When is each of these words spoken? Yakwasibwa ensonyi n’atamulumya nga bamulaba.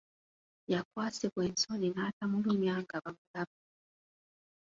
Yakwasibwa 0.73 1.41
ensonyi 1.49 1.87
n’atamulumya 1.91 2.73
nga 2.81 2.95
bamulaba. 3.03 3.55